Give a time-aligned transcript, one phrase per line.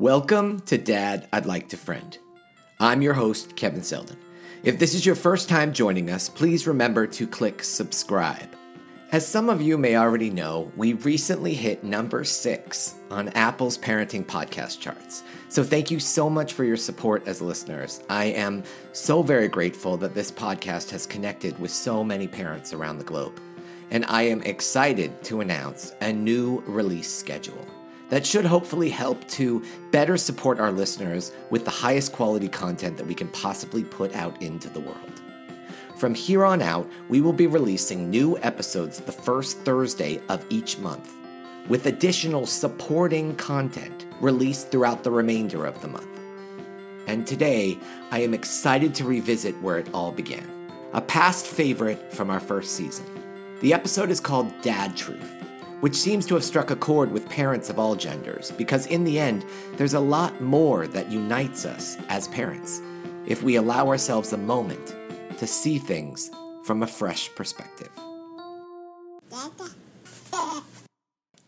[0.00, 2.16] Welcome to Dad I'd Like to Friend.
[2.78, 4.16] I'm your host, Kevin Selden.
[4.62, 8.48] If this is your first time joining us, please remember to click subscribe.
[9.12, 14.24] As some of you may already know, we recently hit number six on Apple's parenting
[14.24, 15.22] podcast charts.
[15.50, 18.02] So thank you so much for your support as listeners.
[18.08, 18.64] I am
[18.94, 23.38] so very grateful that this podcast has connected with so many parents around the globe.
[23.90, 27.66] And I am excited to announce a new release schedule
[28.10, 33.06] that should hopefully help to better support our listeners with the highest quality content that
[33.06, 35.22] we can possibly put out into the world.
[35.96, 40.78] From here on out, we will be releasing new episodes the first Thursday of each
[40.78, 41.12] month,
[41.68, 46.08] with additional supporting content released throughout the remainder of the month.
[47.06, 47.78] And today,
[48.10, 50.48] I am excited to revisit where it all began,
[50.92, 53.06] a past favorite from our first season.
[53.60, 55.30] The episode is called Dad Truth
[55.80, 59.18] which seems to have struck a chord with parents of all genders, because in the
[59.18, 59.44] end,
[59.76, 62.80] there's a lot more that unites us as parents
[63.26, 64.94] if we allow ourselves a moment
[65.38, 66.30] to see things
[66.64, 67.90] from a fresh perspective.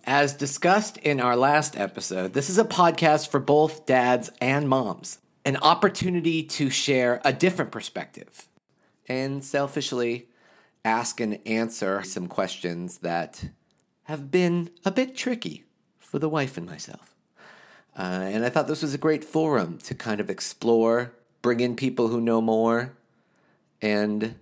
[0.04, 5.18] As discussed in our last episode, this is a podcast for both dads and moms,
[5.44, 8.48] an opportunity to share a different perspective
[9.08, 10.28] and selfishly
[10.84, 13.44] ask and answer some questions that
[14.12, 15.64] have been a bit tricky
[15.98, 17.14] for the wife and myself.
[17.98, 21.76] Uh, and I thought this was a great forum to kind of explore, bring in
[21.76, 22.92] people who know more,
[23.80, 24.34] and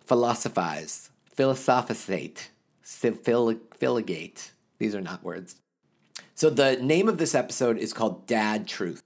[0.00, 2.50] philosophize, philosophizate,
[2.82, 4.50] philigate.
[4.78, 5.60] These are not words.
[6.34, 9.00] So the name of this episode is called Dad Truth.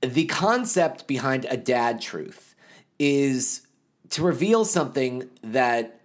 [0.00, 2.54] The concept behind a dad truth
[2.98, 3.66] is
[4.08, 6.00] to reveal something that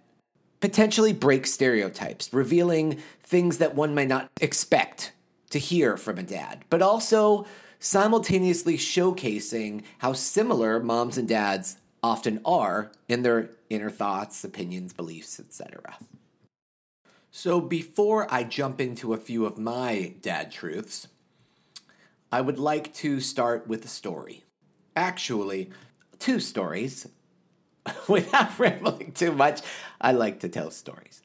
[0.60, 5.12] potentially break stereotypes, revealing things that one might not expect
[5.50, 7.46] to hear from a dad, but also
[7.78, 15.38] simultaneously showcasing how similar moms and dads often are in their inner thoughts, opinions, beliefs,
[15.38, 15.96] etc.
[17.30, 21.08] So before I jump into a few of my dad truths,
[22.32, 24.44] I would like to start with a story.
[24.96, 25.70] Actually,
[26.18, 27.06] two stories.
[28.08, 29.60] Without rambling too much,
[30.00, 31.22] I like to tell stories.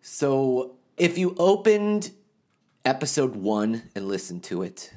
[0.00, 2.12] So if you opened
[2.84, 4.92] episode one and listened to it,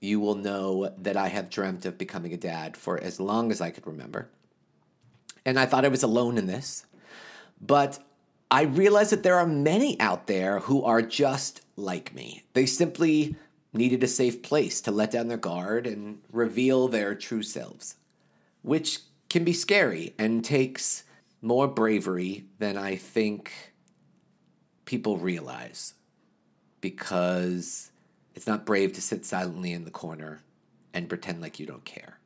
[0.00, 3.60] you will know that I have dreamt of becoming a dad for as long as
[3.60, 4.28] I could remember.
[5.44, 6.86] And I thought I was alone in this.
[7.60, 7.98] But
[8.50, 12.44] I realized that there are many out there who are just like me.
[12.54, 13.36] They simply
[13.72, 17.96] needed a safe place to let down their guard and reveal their true selves,
[18.62, 21.04] which can be scary and takes
[21.40, 23.72] more bravery than I think
[24.84, 25.94] people realize
[26.80, 27.92] because
[28.34, 30.42] it's not brave to sit silently in the corner
[30.92, 32.18] and pretend like you don't care.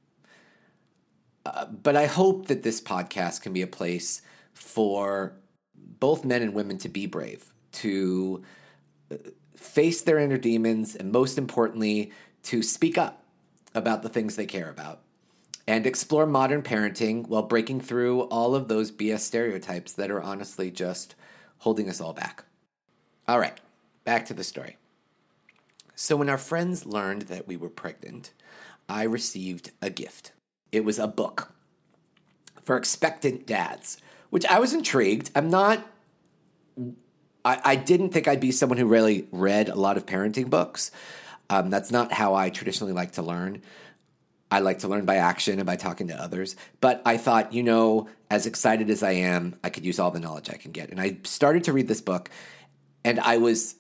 [1.45, 4.23] Uh, but I hope that this podcast can be a place
[4.55, 5.35] for
[5.77, 8.43] both men and women to be brave, to
[9.13, 9.17] uh,
[9.55, 12.13] face their inner demons, and most importantly,
[12.45, 13.25] to speak up
[13.75, 15.04] about the things they care about
[15.67, 20.71] and explore modern parenting while breaking through all of those BS stereotypes that are honestly
[20.71, 21.15] just
[21.59, 22.45] holding us all back.
[23.27, 23.59] All right,
[24.05, 24.77] back to the story.
[25.95, 28.33] So, when our friends learned that we were pregnant,
[28.89, 30.33] I received a gift.
[30.73, 31.53] It was a book
[32.63, 33.99] for expectant dads,
[34.31, 35.31] which I was intrigued.
[35.35, 35.87] I'm not,
[37.45, 40.91] I, I didn't think I'd be someone who really read a lot of parenting books.
[41.49, 43.63] Um, that's not how I traditionally like to learn.
[44.55, 46.55] I like to learn by action and by talking to others.
[46.81, 50.21] But I thought, you know, as excited as I am, I could use all the
[50.21, 50.91] knowledge I can get.
[50.91, 52.31] And I started to read this book,
[53.05, 53.75] and I was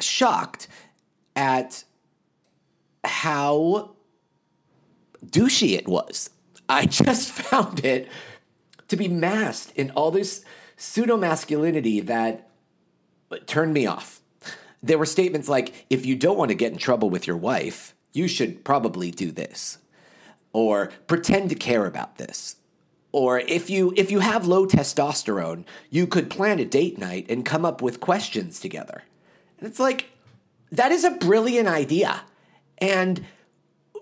[0.00, 0.66] shocked
[1.36, 1.84] at
[3.04, 3.90] how
[5.26, 6.30] douchey it was.
[6.70, 8.08] I just found it
[8.88, 10.42] to be masked in all this
[10.78, 12.48] pseudo masculinity that
[13.44, 14.22] turned me off.
[14.82, 17.94] There were statements like, if you don't want to get in trouble with your wife,
[18.14, 19.76] you should probably do this.
[20.52, 22.56] Or pretend to care about this.
[23.12, 27.44] Or if you if you have low testosterone, you could plan a date night and
[27.44, 29.02] come up with questions together.
[29.58, 30.10] And it's like
[30.70, 32.22] that is a brilliant idea.
[32.78, 33.24] And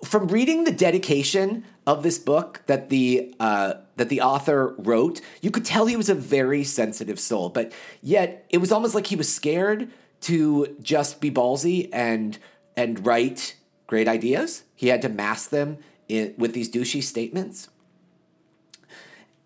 [0.05, 5.51] from reading the dedication of this book that the uh, that the author wrote, you
[5.51, 7.49] could tell he was a very sensitive soul.
[7.49, 9.91] But yet, it was almost like he was scared
[10.23, 12.39] to just be ballsy and
[12.77, 13.57] and write
[13.87, 14.63] great ideas.
[14.77, 15.79] He had to mask them
[16.11, 17.69] in, with these douchey statements.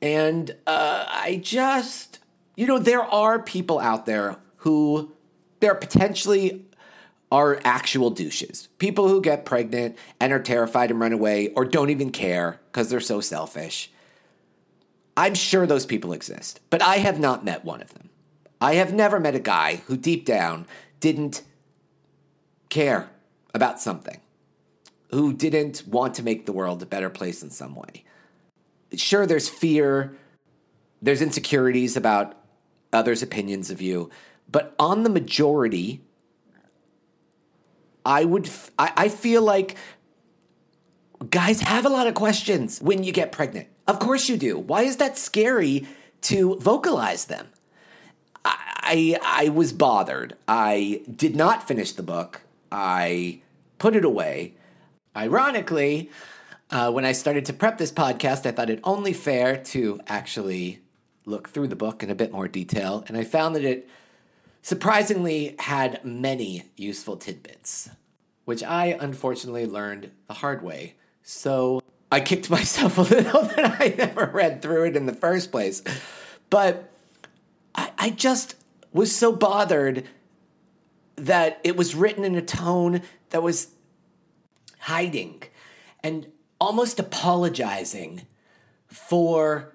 [0.00, 2.18] And uh, I just,
[2.56, 5.12] you know, there are people out there who
[5.60, 6.64] there potentially
[7.32, 8.68] are actual douches.
[8.78, 12.90] People who get pregnant and are terrified and run away or don't even care because
[12.90, 13.90] they're so selfish.
[15.16, 18.10] I'm sure those people exist, but I have not met one of them.
[18.60, 20.66] I have never met a guy who deep down
[21.00, 21.42] didn't
[22.68, 23.10] care
[23.52, 24.20] about something,
[25.14, 28.04] who didn't want to make the world a better place in some way.
[28.94, 30.16] Sure, there's fear,
[31.00, 32.36] there's insecurities about
[32.92, 34.10] others' opinions of you,
[34.50, 36.02] but on the majority,
[38.04, 39.76] I would, I, I feel like
[41.30, 43.68] guys have a lot of questions when you get pregnant.
[43.86, 44.58] Of course you do.
[44.58, 45.86] Why is that scary
[46.22, 47.48] to vocalize them?
[48.44, 50.36] I, I was bothered.
[50.46, 52.42] I did not finish the book.
[52.70, 53.40] I
[53.78, 54.54] put it away.
[55.16, 56.10] Ironically,
[56.70, 60.80] uh, when I started to prep this podcast, I thought it only fair to actually
[61.24, 63.88] look through the book in a bit more detail, and I found that it
[64.62, 67.90] surprisingly had many useful tidbits,
[68.44, 70.94] which I unfortunately learned the hard way.
[71.22, 71.80] So
[72.10, 75.82] I kicked myself a little that I never read through it in the first place.
[76.50, 76.90] But
[77.74, 78.56] I, I just
[78.92, 80.06] was so bothered
[81.16, 83.68] that it was written in a tone that was
[84.84, 85.42] hiding
[86.02, 86.26] and
[86.60, 88.22] almost apologizing
[88.86, 89.74] for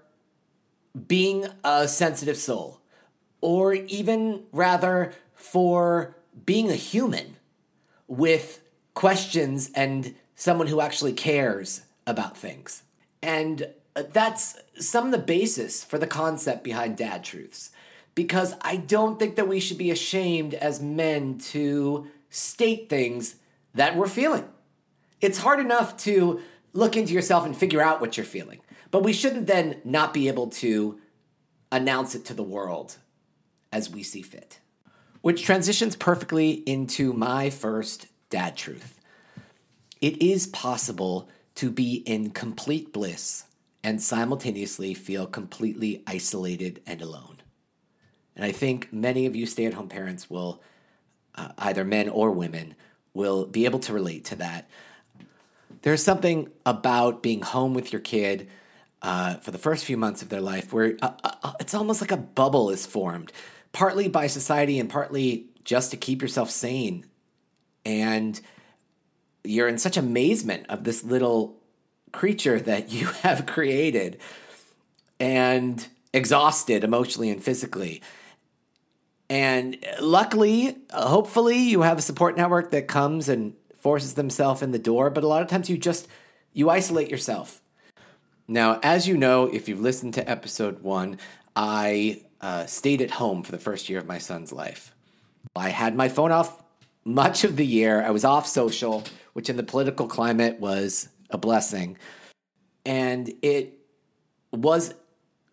[1.07, 2.79] being a sensitive soul,
[3.41, 6.15] or even rather for
[6.45, 7.35] being a human
[8.07, 8.61] with
[8.93, 12.83] questions and someone who actually cares about things.
[13.21, 17.71] And uh, that's some of the basis for the concept behind dad truths.
[18.13, 23.35] Because I don't think that we should be ashamed as men to state things
[23.73, 24.47] that we're feeling.
[25.21, 26.41] It's hard enough to
[26.73, 28.59] look into yourself and figure out what you're feeling,
[28.91, 30.99] but we shouldn't then not be able to
[31.71, 32.97] announce it to the world
[33.71, 34.59] as we see fit.
[35.21, 38.99] Which transitions perfectly into my first dad truth.
[40.01, 43.43] It is possible to be in complete bliss
[43.83, 47.37] and simultaneously feel completely isolated and alone.
[48.35, 50.61] And I think many of you stay at home parents will,
[51.35, 52.75] uh, either men or women,
[53.13, 54.69] will be able to relate to that.
[55.81, 58.49] There's something about being home with your kid
[59.01, 62.11] uh, for the first few months of their life where uh, uh, it's almost like
[62.11, 63.31] a bubble is formed,
[63.71, 67.05] partly by society and partly just to keep yourself sane.
[67.85, 68.39] And
[69.43, 71.57] you're in such amazement of this little
[72.11, 74.19] creature that you have created
[75.19, 78.01] and exhausted emotionally and physically.
[79.29, 84.79] And luckily, hopefully, you have a support network that comes and forces themselves in the
[84.79, 86.07] door, but a lot of times you just
[86.53, 87.61] you isolate yourself.
[88.47, 91.19] Now, as you know, if you've listened to episode 1,
[91.55, 94.93] I uh, stayed at home for the first year of my son's life.
[95.55, 96.63] I had my phone off
[97.05, 98.03] much of the year.
[98.03, 99.03] I was off social,
[99.33, 101.97] which in the political climate was a blessing.
[102.85, 103.79] And it
[104.51, 104.93] was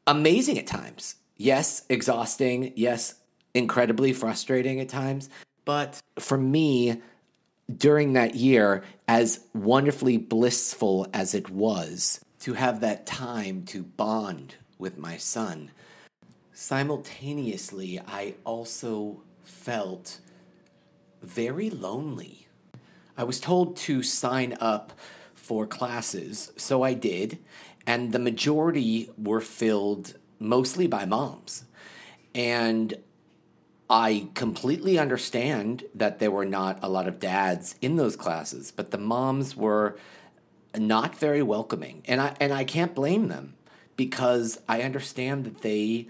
[0.07, 1.17] amazing at times.
[1.37, 2.73] Yes, exhausting.
[2.77, 3.17] Yes,
[3.55, 5.29] incredibly frustrating at times.
[5.65, 7.03] But for me,
[7.75, 14.55] during that year, as wonderfully blissful as it was to have that time to bond
[14.79, 15.71] with my son,
[16.53, 20.21] simultaneously, I also felt
[21.23, 22.47] very lonely.
[23.17, 24.93] I was told to sign up
[25.35, 27.39] for classes, so I did,
[27.87, 31.65] and the majority were filled mostly by moms.
[32.35, 32.95] And
[33.89, 38.91] I completely understand that there were not a lot of dads in those classes, but
[38.91, 39.97] the moms were
[40.77, 42.03] not very welcoming.
[42.07, 43.55] And I and I can't blame them
[43.97, 46.09] because I understand that they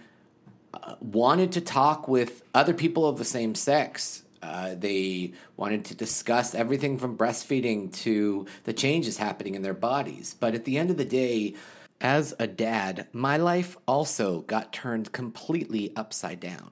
[0.72, 5.94] uh, wanted to talk with other people of the same sex uh, they wanted to
[5.94, 10.36] discuss everything from breastfeeding to the changes happening in their bodies.
[10.38, 11.54] But at the end of the day,
[12.00, 16.70] as a dad, my life also got turned completely upside down.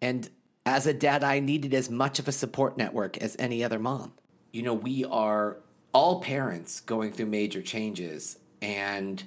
[0.00, 0.28] And
[0.64, 4.12] as a dad, I needed as much of a support network as any other mom.
[4.52, 5.58] You know, we are
[5.92, 9.22] all parents going through major changes, and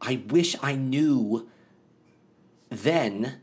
[0.00, 1.48] I wish I knew
[2.70, 3.40] then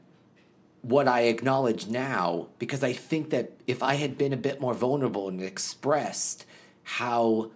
[0.81, 4.73] what I acknowledge now because I think that if I had been a bit more
[4.73, 6.45] vulnerable and expressed
[6.83, 7.51] how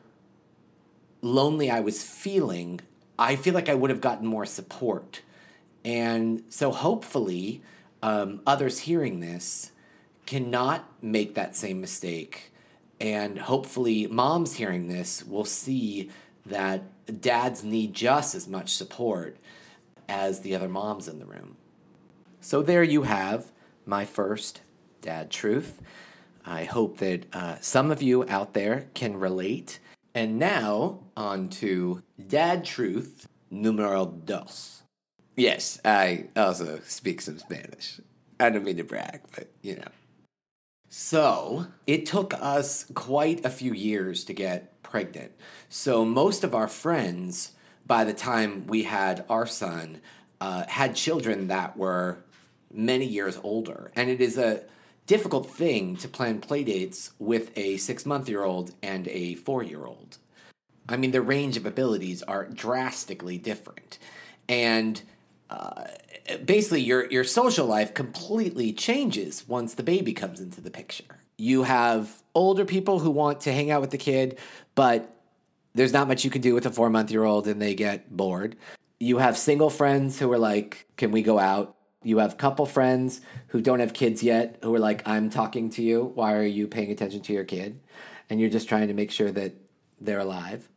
[1.22, 2.82] lonely I was feeling,
[3.18, 5.22] I feel like I would have gotten more support.
[5.84, 7.64] And so hopefully,
[8.06, 9.72] um, others hearing this
[10.28, 12.52] cannot make that same mistake.
[13.02, 16.12] And hopefully, moms hearing this will see
[16.46, 16.84] that
[17.20, 19.38] dads need just as much support
[20.08, 21.58] as the other moms in the room.
[22.42, 23.52] So there you have
[23.88, 24.62] my first
[25.02, 25.82] dad truth.
[26.46, 29.80] I hope that uh, some of you out there can relate.
[30.14, 34.85] And now, on to Dad Truth numero dos.
[35.36, 38.00] Yes, I also speak some Spanish.
[38.40, 39.88] I don't mean to brag, but you know.
[40.90, 45.34] So, it took us quite a few years to get pregnant.
[45.68, 47.52] So, most of our friends,
[47.86, 50.00] by the time we had our son,
[50.40, 52.24] uh, had children that were
[52.72, 53.92] many years older.
[53.96, 54.64] And it is a
[55.06, 59.86] difficult thing to plan playdates with a six month year old and a four year
[59.86, 60.18] old.
[60.88, 63.98] I mean, the range of abilities are drastically different.
[64.48, 65.02] And
[66.46, 71.20] basically, your, your social life completely changes once the baby comes into the picture.
[71.38, 74.38] You have older people who want to hang out with the kid,
[74.74, 75.12] but
[75.74, 78.16] there's not much you can do with a four month year old and they get
[78.16, 78.56] bored.
[79.00, 81.76] You have single friends who are like, Can we go out?
[82.04, 85.82] You have couple friends who don't have kids yet who are like, I'm talking to
[85.82, 86.12] you.
[86.16, 87.80] Why are you paying attention to your kid?
[88.30, 89.54] And you're just trying to make sure that
[90.00, 90.70] they're alive.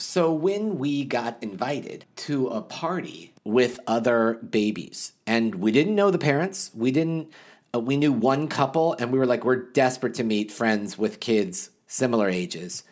[0.00, 6.10] So when we got invited to a party with other babies, and we didn't know
[6.10, 7.30] the parents, we didn't,
[7.74, 11.20] uh, we knew one couple, and we were like, we're desperate to meet friends with
[11.20, 12.82] kids similar ages.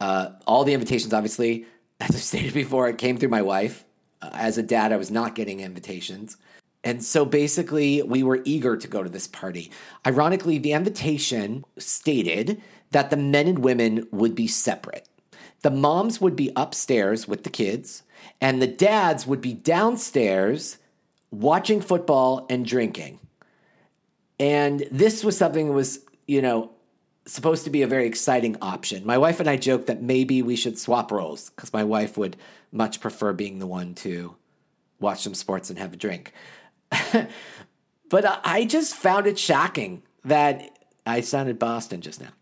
[0.00, 1.66] Uh, all the invitations, obviously,
[2.00, 3.84] as I stated before, it came through my wife.
[4.22, 6.38] Uh, as a dad, I was not getting invitations.
[6.82, 9.70] And so basically, we were eager to go to this party.
[10.06, 15.06] Ironically, the invitation stated that the men and women would be separate
[15.64, 18.02] the moms would be upstairs with the kids,
[18.38, 20.76] and the dads would be downstairs
[21.30, 23.18] watching football and drinking.
[24.38, 26.70] And this was something that was, you know,
[27.24, 29.06] supposed to be a very exciting option.
[29.06, 32.36] My wife and I joked that maybe we should swap roles because my wife would
[32.70, 34.36] much prefer being the one to
[35.00, 36.34] watch some sports and have a drink.
[38.10, 42.34] but I just found it shocking that I sounded Boston just now.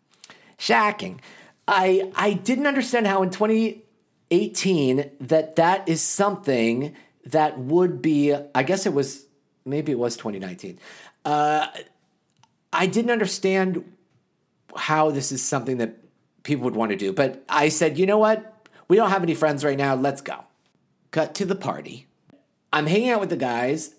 [0.59, 1.21] Shocking
[1.67, 6.95] I I didn't understand how in 2018 that that is something
[7.27, 8.35] that would be.
[8.55, 9.27] I guess it was
[9.65, 10.79] maybe it was 2019.
[11.25, 11.69] Uh,
[12.73, 13.85] I didn't understand
[14.75, 15.97] how this is something that
[16.43, 18.69] people would want to do, but I said, you know what?
[18.89, 19.95] We don't have any friends right now.
[19.95, 20.45] Let's go.
[21.11, 22.07] Cut to the party.
[22.73, 23.95] I'm hanging out with the guys,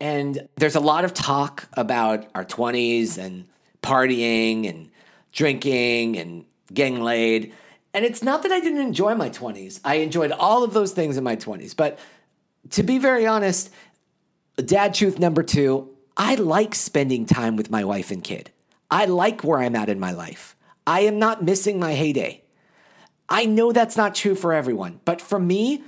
[0.00, 3.48] and there's a lot of talk about our 20s and
[3.82, 4.88] partying and
[5.32, 7.54] drinking and getting laid.
[7.94, 9.80] And it's not that I didn't enjoy my 20s.
[9.84, 11.76] I enjoyed all of those things in my 20s.
[11.76, 11.98] But
[12.70, 13.70] to be very honest,
[14.56, 18.50] dad truth number two, I like spending time with my wife and kid.
[18.90, 20.56] I like where I'm at in my life.
[20.86, 22.42] I am not missing my heyday.
[23.28, 25.82] I know that's not true for everyone, but for me,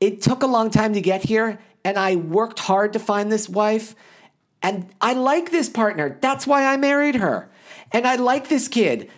[0.00, 3.48] it took a long time to get here, and I worked hard to find this
[3.48, 3.94] wife.
[4.62, 6.18] And I like this partner.
[6.20, 7.48] That's why I married her.
[7.92, 9.08] And I like this kid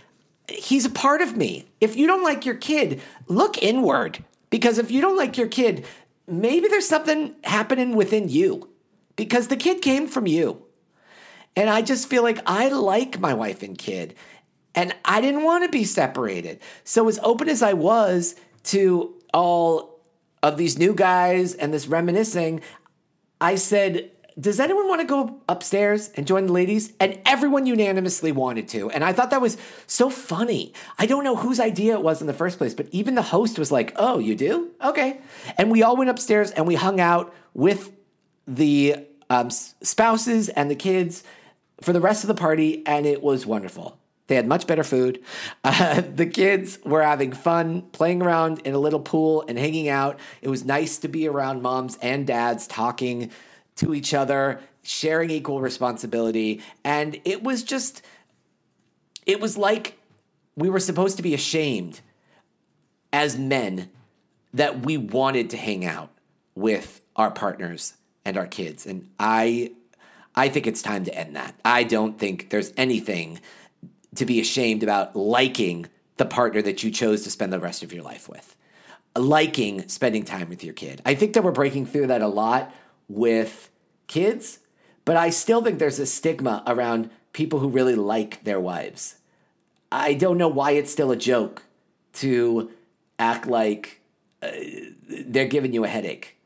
[0.48, 1.66] he's a part of me.
[1.80, 4.24] If you don't like your kid, look inward.
[4.50, 5.84] Because if you don't like your kid,
[6.26, 8.70] maybe there's something happening within you
[9.16, 10.62] because the kid came from you.
[11.56, 14.14] And I just feel like I like my wife and kid,
[14.76, 16.60] and I didn't want to be separated.
[16.84, 19.98] So, as open as I was to all
[20.40, 22.60] of these new guys and this reminiscing,
[23.40, 26.92] I said, does anyone want to go upstairs and join the ladies?
[27.00, 28.90] And everyone unanimously wanted to.
[28.90, 30.72] And I thought that was so funny.
[30.98, 33.58] I don't know whose idea it was in the first place, but even the host
[33.58, 34.70] was like, oh, you do?
[34.82, 35.20] Okay.
[35.56, 37.90] And we all went upstairs and we hung out with
[38.46, 38.96] the
[39.28, 41.24] um, spouses and the kids
[41.80, 42.86] for the rest of the party.
[42.86, 43.98] And it was wonderful.
[44.28, 45.20] They had much better food.
[45.64, 50.18] Uh, the kids were having fun playing around in a little pool and hanging out.
[50.42, 53.30] It was nice to be around moms and dads talking
[53.78, 56.62] to each other, sharing equal responsibility.
[56.84, 58.02] And it was just,
[59.26, 59.98] it was like
[60.56, 62.00] we were supposed to be ashamed
[63.12, 63.88] as men
[64.52, 66.10] that we wanted to hang out
[66.54, 67.94] with our partners
[68.24, 68.86] and our kids.
[68.86, 69.72] And I,
[70.34, 71.54] I think it's time to end that.
[71.64, 73.40] I don't think there's anything
[74.16, 77.92] to be ashamed about liking the partner that you chose to spend the rest of
[77.92, 78.56] your life with
[79.16, 81.02] liking spending time with your kid.
[81.04, 82.72] I think that we're breaking through that a lot
[83.08, 83.70] with
[84.06, 84.60] kids,
[85.04, 89.16] but I still think there's a stigma around people who really like their wives.
[89.90, 91.62] I don't know why it's still a joke
[92.14, 92.70] to
[93.18, 94.00] act like
[94.42, 94.50] uh,
[95.08, 96.36] they're giving you a headache.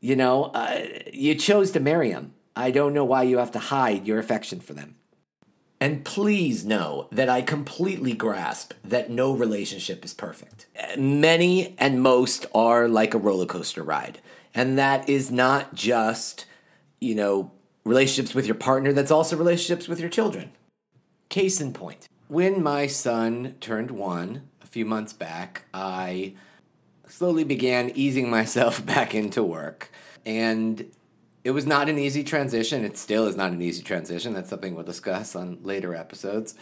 [0.00, 2.34] You know, uh, you chose to marry them.
[2.56, 4.96] I don't know why you have to hide your affection for them.
[5.80, 10.66] And please know that I completely grasp that no relationship is perfect.
[10.96, 14.20] Many and most are like a roller coaster ride.
[14.54, 16.46] And that is not just,
[17.00, 17.50] you know,
[17.84, 20.52] relationships with your partner, that's also relationships with your children.
[21.28, 26.34] Case in point, when my son turned one a few months back, I
[27.08, 29.90] slowly began easing myself back into work.
[30.24, 30.90] And
[31.42, 32.84] it was not an easy transition.
[32.84, 34.32] It still is not an easy transition.
[34.32, 36.54] That's something we'll discuss on later episodes.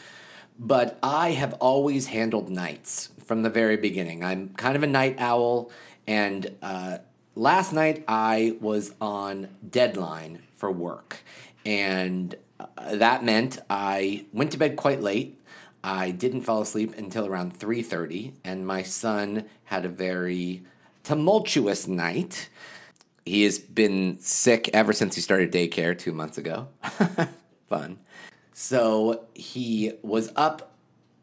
[0.59, 4.25] But I have always handled nights from the very beginning.
[4.25, 5.71] I'm kind of a night owl,
[6.07, 6.99] and uh,
[7.35, 11.19] last night I was on deadline for work,
[11.65, 15.39] and uh, that meant I went to bed quite late.
[15.85, 20.63] I didn't fall asleep until around 3:30 and my son had a very
[21.03, 22.49] tumultuous night.
[23.25, 26.69] He has been sick ever since he started daycare 2 months ago.
[27.69, 27.99] Fun.
[28.53, 30.77] So he was up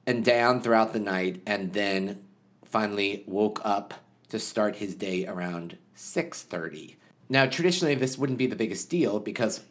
[0.06, 2.26] and down throughout the night and then
[2.66, 3.94] finally woke up
[4.30, 6.96] to start his day around 6:30.
[7.28, 9.62] Now traditionally this wouldn't be the biggest deal because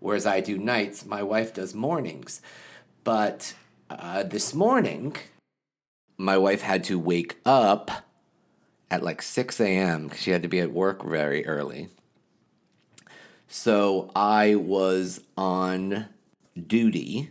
[0.00, 2.42] whereas I do nights, my wife does mornings.
[3.04, 3.54] But
[3.88, 5.16] uh, this morning,
[6.18, 7.90] my wife had to wake up
[8.90, 10.04] at like 6 a.m.
[10.04, 11.88] because she had to be at work very early.
[13.48, 16.06] So I was on
[16.54, 17.30] duty.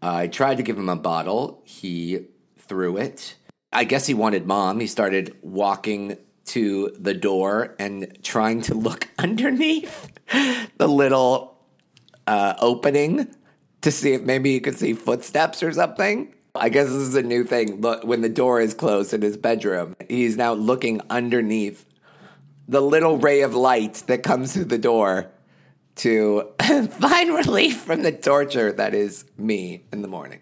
[0.00, 1.60] I tried to give him a bottle.
[1.64, 3.36] He threw it.
[3.72, 4.80] I guess he wanted mom.
[4.80, 6.16] He started walking
[6.50, 10.10] to the door and trying to look underneath
[10.78, 11.58] the little
[12.26, 13.34] uh, opening
[13.82, 16.34] to see if maybe you could see footsteps or something.
[16.54, 17.80] I guess this is a new thing.
[17.80, 21.86] Look, when the door is closed in his bedroom, he's now looking underneath
[22.66, 25.30] the little ray of light that comes through the door
[25.96, 30.40] to find relief from the torture that is me in the morning.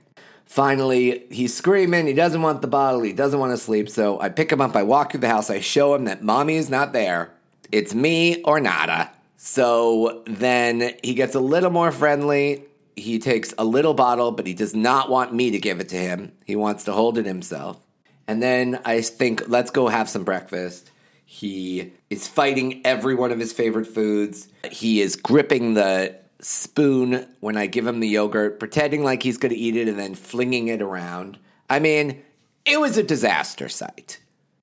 [0.48, 2.06] Finally, he's screaming.
[2.06, 3.02] He doesn't want the bottle.
[3.02, 3.90] He doesn't want to sleep.
[3.90, 4.74] So I pick him up.
[4.74, 5.50] I walk through the house.
[5.50, 7.30] I show him that mommy is not there.
[7.70, 9.10] It's me or nada.
[9.36, 12.64] So then he gets a little more friendly.
[12.96, 15.96] He takes a little bottle, but he does not want me to give it to
[15.96, 16.32] him.
[16.46, 17.78] He wants to hold it himself.
[18.26, 20.90] And then I think, let's go have some breakfast.
[21.26, 24.48] He is fighting every one of his favorite foods.
[24.70, 29.52] He is gripping the spoon when I give him the yogurt, pretending like he's going
[29.52, 31.38] to eat it and then flinging it around.
[31.68, 32.22] I mean,
[32.64, 34.20] it was a disaster site.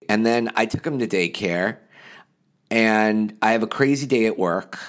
[0.08, 1.78] And then I took him to daycare,
[2.70, 4.80] and I have a crazy day at work.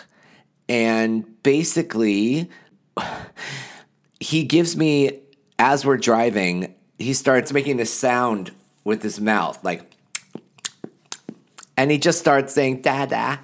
[0.69, 2.51] And basically,
[4.21, 5.21] he gives me,
[5.59, 8.53] as we're driving, he starts making this sound
[8.85, 9.97] with his mouth, like,
[11.77, 13.41] and he just starts saying, Dada.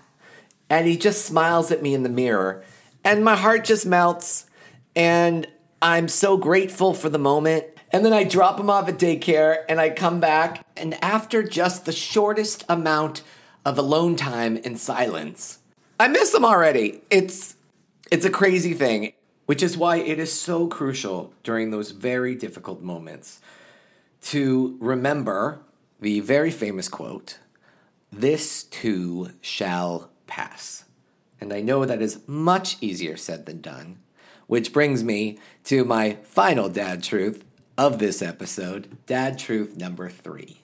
[0.71, 2.65] And he just smiles at me in the mirror.
[3.05, 4.47] And my heart just melts.
[4.95, 5.47] And
[5.81, 7.65] I'm so grateful for the moment.
[7.91, 10.65] And then I drop him off at daycare and I come back.
[10.77, 13.23] And after just the shortest amount
[13.65, 15.59] of alone time in silence,
[16.01, 17.03] I miss him already.
[17.11, 17.57] It's
[18.11, 19.13] it's a crazy thing,
[19.47, 23.41] which is why it is so crucial during those very difficult moments
[24.23, 25.61] to remember
[26.01, 27.39] the very famous quote,
[28.11, 30.85] this too shall pass.
[31.43, 33.99] And I know that is much easier said than done,
[34.47, 37.45] which brings me to my final dad truth
[37.77, 40.63] of this episode, dad truth number three.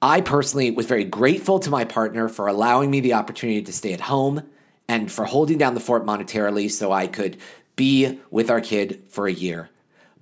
[0.00, 3.92] I personally was very grateful to my partner for allowing me the opportunity to stay
[3.92, 4.48] at home
[4.86, 7.36] and for holding down the fort monetarily so I could
[7.74, 9.70] be with our kid for a year.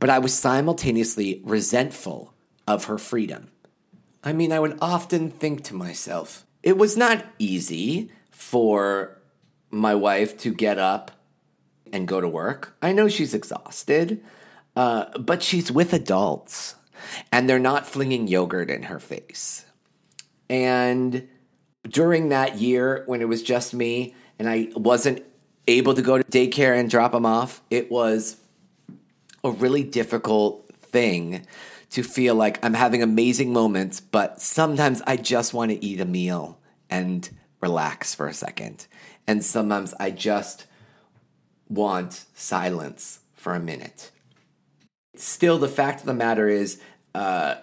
[0.01, 2.33] But I was simultaneously resentful
[2.66, 3.51] of her freedom.
[4.23, 9.18] I mean, I would often think to myself, it was not easy for
[9.74, 11.10] my wife to get up
[11.92, 12.76] and go to work.
[12.82, 14.22] I know she's exhausted,
[14.76, 16.76] uh, but she's with adults
[17.30, 19.64] and they're not flinging yogurt in her face.
[20.48, 21.28] And
[21.88, 25.22] during that year when it was just me and I wasn't
[25.66, 28.37] able to go to daycare and drop him off, it was
[29.42, 31.46] a really difficult thing
[31.90, 36.04] to feel like I'm having amazing moments, but sometimes I just want to eat a
[36.04, 36.58] meal
[36.90, 37.28] and
[37.60, 38.87] relax for a second.
[39.26, 40.66] And sometimes I just
[41.68, 44.10] want silence for a minute.
[45.16, 46.80] Still, the fact of the matter is,
[47.14, 47.56] uh,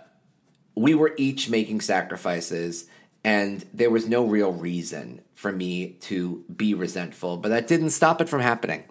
[0.75, 2.87] we were each making sacrifices,
[3.23, 8.21] and there was no real reason for me to be resentful, but that didn't stop
[8.21, 8.83] it from happening.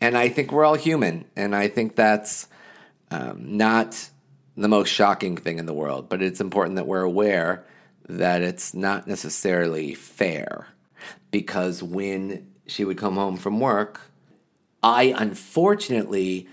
[0.00, 2.48] And I think we're all human, and I think that's
[3.10, 4.08] um, not
[4.56, 7.64] the most shocking thing in the world, but it's important that we're aware
[8.08, 10.68] that it's not necessarily fair
[11.30, 14.00] because when she would come home from work,
[14.82, 16.48] I unfortunately,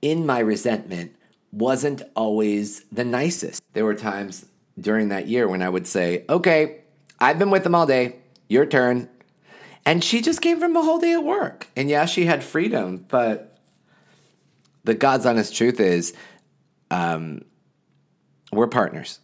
[0.00, 1.14] in my resentment,
[1.52, 3.62] wasn't always the nicest.
[3.74, 4.46] There were times
[4.80, 6.80] during that year when I would say, Okay,
[7.20, 8.16] I've been with them all day,
[8.48, 9.08] your turn.
[9.84, 11.68] And she just came from a whole day at work.
[11.76, 13.58] And yeah, she had freedom, but
[14.84, 16.14] The God's honest truth is
[16.90, 17.42] um,
[18.50, 19.20] we're partners.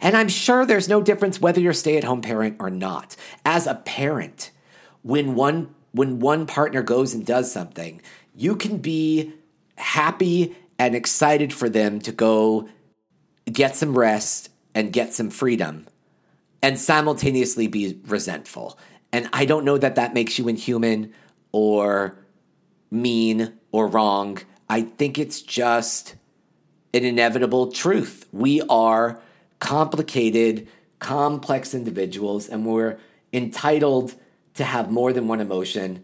[0.00, 3.16] And I'm sure there's no difference whether you're a stay-at-home parent or not.
[3.44, 4.50] As a parent,
[5.02, 8.00] when one when one partner goes and does something,
[8.34, 9.34] you can be
[9.76, 12.68] happy and excited for them to go
[13.44, 15.86] get some rest and get some freedom
[16.62, 18.78] and simultaneously be resentful.
[19.12, 21.12] And I don't know that that makes you inhuman
[21.52, 22.16] or
[22.90, 24.38] mean or wrong.
[24.70, 26.14] I think it's just
[26.94, 28.26] an inevitable truth.
[28.32, 29.20] We are
[29.62, 30.66] complicated,
[30.98, 32.98] complex individuals, and we're
[33.32, 34.12] entitled
[34.54, 36.02] to have more than one emotion.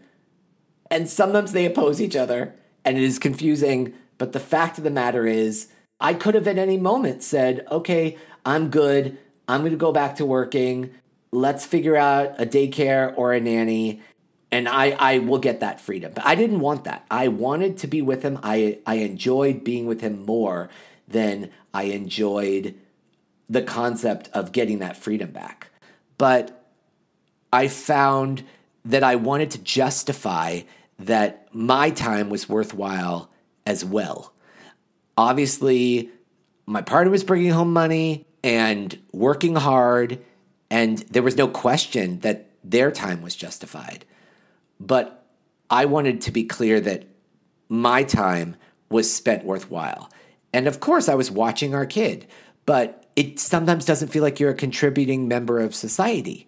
[0.89, 3.93] And sometimes they oppose each other, and it is confusing.
[4.17, 5.67] But the fact of the matter is,
[5.99, 9.17] I could have at any moment said, okay, I'm good.
[9.49, 10.91] I'm going to go back to working.
[11.33, 14.01] Let's figure out a daycare or a nanny
[14.51, 16.13] and I, I will get that freedom.
[16.15, 17.05] But I didn't want that.
[17.11, 18.39] I wanted to be with him.
[18.41, 20.69] I, I enjoyed being with him more
[21.07, 22.73] than I enjoyed
[23.49, 25.67] the concept of getting that freedom back.
[26.17, 26.65] But
[27.51, 28.43] I found
[28.85, 30.61] that I wanted to justify
[30.99, 33.31] that my time was worthwhile
[33.65, 34.33] as well.
[35.17, 36.09] Obviously,
[36.65, 40.19] my partner was bringing home money and working hard,
[40.69, 44.05] and there was no question that their time was justified.
[44.79, 45.25] But
[45.69, 47.05] I wanted to be clear that
[47.67, 48.55] my time
[48.89, 50.09] was spent worthwhile.
[50.53, 52.27] And of course, I was watching our kid,
[52.65, 56.47] but it sometimes doesn't feel like you're a contributing member of society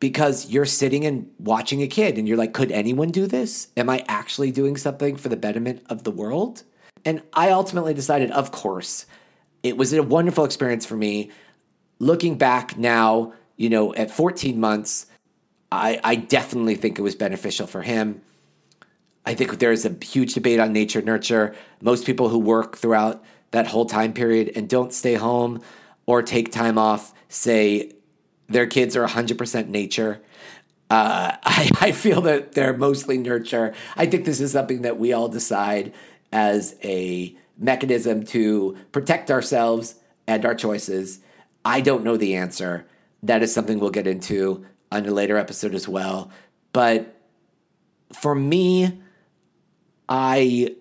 [0.00, 3.68] because you're sitting and watching a kid and you're like, could anyone do this?
[3.76, 6.62] Am I actually doing something for the betterment of the world?
[7.04, 9.04] And I ultimately decided, of course,
[9.62, 11.30] it was a wonderful experience for me.
[11.98, 15.04] Looking back now, you know, at 14 months,
[15.70, 18.22] I, I definitely think it was beneficial for him.
[19.26, 21.54] I think there's a huge debate on nature nurture.
[21.82, 25.60] Most people who work throughout that whole time period and don't stay home
[26.06, 27.92] or take time off say
[28.48, 30.20] their kids are 100% nature.
[30.90, 33.74] Uh, I, I feel that they're mostly nurture.
[33.96, 35.92] I think this is something that we all decide
[36.32, 41.20] as a mechanism to protect ourselves and our choices.
[41.64, 42.86] I don't know the answer.
[43.22, 46.30] That is something we'll get into on a later episode as well.
[46.72, 47.16] But
[48.12, 49.00] for me,
[50.08, 50.74] I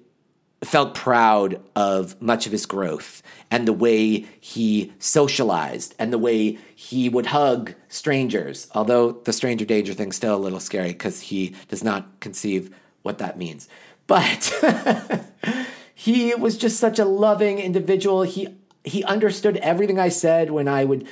[0.64, 6.60] felt proud of much of his growth and the way he socialized and the way
[6.76, 8.68] he would hug strangers.
[8.76, 13.18] Although the stranger danger thing's still a little scary because he does not conceive what
[13.18, 13.68] that means.
[14.06, 14.54] But
[15.96, 18.24] he was just such a loving individual.
[18.24, 21.08] He he understood everything I said when I would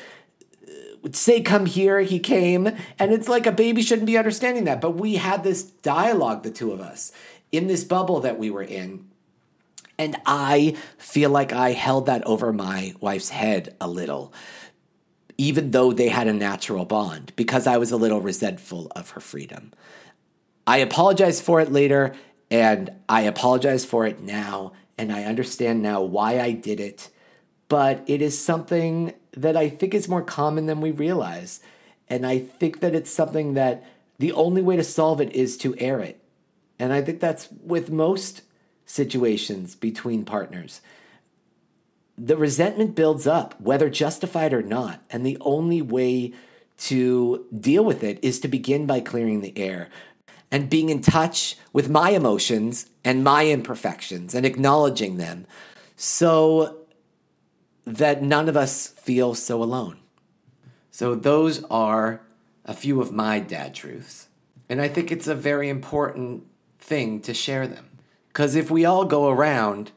[0.68, 0.72] uh,
[1.04, 4.82] would say come here he came and it's like a baby shouldn't be understanding that
[4.82, 7.12] but we had this dialogue the two of us
[7.52, 9.09] in this bubble that we were in
[10.00, 14.34] and i feel like i held that over my wife's head a little
[15.38, 19.22] even though they had a natural bond because i was a little resentful of her
[19.22, 19.72] freedom
[20.66, 22.16] i apologize for it later
[22.50, 27.10] and i apologize for it now and i understand now why i did it
[27.70, 31.62] but it is something that I think is more common than we realize.
[32.10, 33.86] And I think that it's something that
[34.18, 36.22] the only way to solve it is to air it.
[36.80, 38.42] And I think that's with most
[38.90, 40.82] situations between partners.
[42.18, 45.04] The resentment builds up, whether justified or not.
[45.12, 46.34] And the only way
[46.80, 49.90] to deal with it is to begin by clearing the air
[50.52, 55.46] and being in touch with my emotions and my imperfections and acknowledging them.
[55.96, 56.80] So
[57.86, 60.00] that none of us feel so alone.
[60.92, 62.22] So, those are
[62.66, 64.28] a few of my dad truths.
[64.68, 66.44] And I think it's a very important
[66.80, 67.89] thing to share them.
[68.30, 69.92] Because if we all go around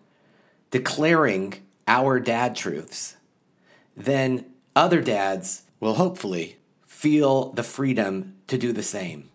[0.70, 1.54] declaring
[1.86, 3.16] our dad truths,
[3.96, 9.28] then other dads will hopefully feel the freedom to do the same.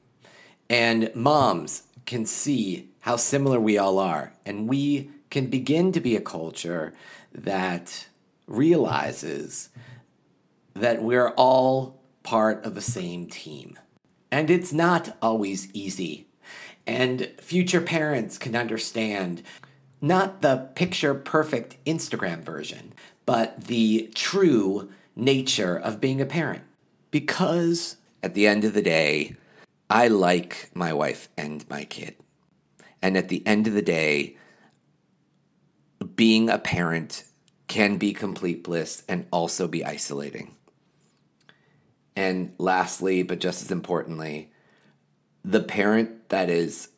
[0.70, 4.34] And moms can see how similar we all are.
[4.46, 6.94] And we can begin to be a culture
[7.34, 8.08] that
[8.48, 9.70] realizes
[10.74, 13.78] that we're all part of the same team.
[14.32, 16.27] And it's not always easy.
[16.88, 19.44] And future parents can understand
[20.00, 22.94] not the picture perfect Instagram version,
[23.26, 26.64] but the true nature of being a parent.
[27.12, 29.36] Because at the end of the day,
[29.90, 32.16] I like my wife and my kid.
[33.02, 34.38] And at the end of the day,
[36.16, 37.26] being a parent
[37.68, 40.56] can be complete bliss and also be isolating.
[42.16, 44.52] And lastly, but just as importantly,
[45.48, 46.90] the parent that is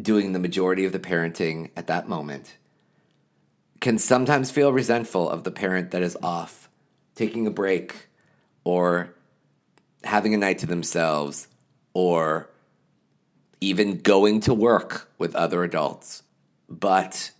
[0.00, 2.56] doing the majority of the parenting at that moment
[3.80, 6.68] can sometimes feel resentful of the parent that is off,
[7.16, 8.08] taking a break,
[8.62, 9.12] or
[10.04, 11.48] having a night to themselves,
[11.92, 12.48] or
[13.60, 16.22] even going to work with other adults.
[16.68, 17.32] But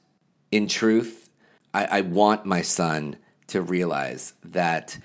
[0.51, 1.31] in truth,
[1.73, 3.17] I, I want my son
[3.47, 4.99] to realize that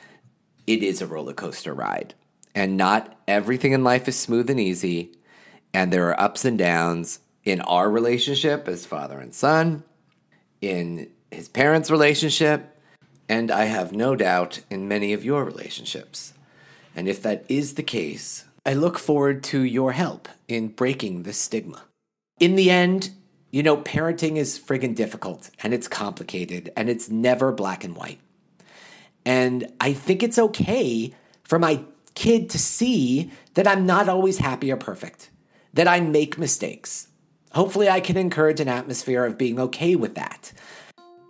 [0.65, 2.15] it is a roller coaster ride.
[2.55, 5.11] And not everything in life is smooth and easy.
[5.73, 9.83] And there are ups and downs in our relationship as father and son,
[10.61, 12.77] in his parents' relationship,
[13.27, 16.33] and I have no doubt in many of your relationships.
[16.95, 21.37] And if that is the case, I look forward to your help in breaking this
[21.37, 21.83] stigma.
[22.39, 23.11] In the end,
[23.51, 28.19] you know, parenting is friggin' difficult and it's complicated and it's never black and white.
[29.25, 31.83] And I think it's okay for my
[32.15, 35.29] kid to see that I'm not always happy or perfect,
[35.73, 37.07] that I make mistakes.
[37.51, 40.51] Hopefully, I can encourage an atmosphere of being okay with that.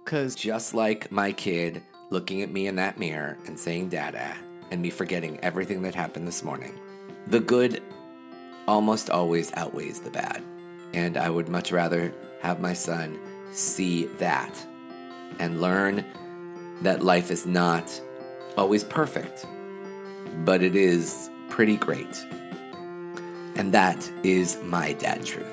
[0.03, 4.35] Because just like my kid looking at me in that mirror and saying dada,
[4.71, 6.79] and me forgetting everything that happened this morning,
[7.27, 7.81] the good
[8.67, 10.41] almost always outweighs the bad.
[10.93, 13.19] And I would much rather have my son
[13.51, 14.65] see that
[15.39, 16.03] and learn
[16.81, 18.01] that life is not
[18.57, 19.45] always perfect,
[20.43, 22.25] but it is pretty great.
[23.55, 25.47] And that is my dad truth.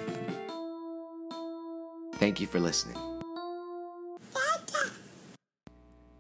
[2.14, 2.96] Thank you for listening.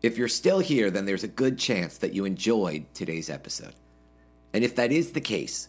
[0.02, 3.74] If you're still here, then there's a good chance that you enjoyed today's episode.
[4.54, 5.68] And if that is the case,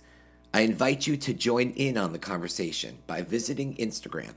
[0.53, 4.33] I invite you to join in on the conversation by visiting Instagram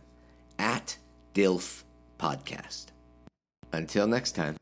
[0.59, 0.99] at
[1.33, 1.85] DILF
[2.19, 2.87] Podcast.
[3.73, 4.57] Until next time.